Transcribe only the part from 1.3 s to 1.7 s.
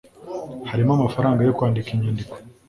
yo